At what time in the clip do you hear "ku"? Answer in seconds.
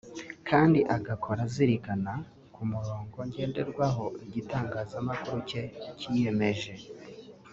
2.53-2.61